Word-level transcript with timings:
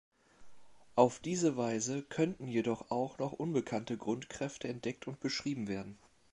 Auf 0.95 1.19
diese 1.19 1.57
Weise 1.57 2.01
könnten 2.01 2.47
jedoch 2.47 2.89
auch 2.89 3.19
noch 3.19 3.33
unbekannte 3.33 3.97
Grundkräfte 3.97 4.67
entdeckt 4.67 5.05
und 5.07 5.19
beschrieben 5.19 5.67
werden. 5.67 5.99